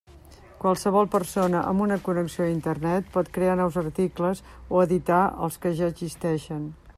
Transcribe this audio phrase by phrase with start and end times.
[0.61, 4.43] Qualsevol persona amb una connexió a Internet pot crear nous articles,
[4.79, 6.67] o editar els que ja existeixen.